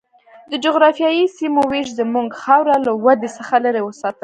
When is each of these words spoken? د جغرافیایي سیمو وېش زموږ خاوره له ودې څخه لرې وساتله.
د 0.51 0.53
جغرافیایي 0.63 1.25
سیمو 1.37 1.61
وېش 1.71 1.87
زموږ 1.99 2.27
خاوره 2.41 2.75
له 2.85 2.91
ودې 3.03 3.29
څخه 3.37 3.55
لرې 3.65 3.81
وساتله. 3.83 4.19